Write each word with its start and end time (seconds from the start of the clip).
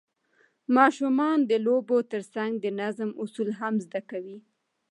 ماشومان 0.75 1.37
د 1.49 1.51
لوبو 1.65 1.97
ترڅنګ 2.11 2.51
د 2.59 2.65
نظم 2.79 3.09
اصول 3.23 3.49
هم 3.59 3.73
زده 3.85 4.01
کوي 4.09 4.37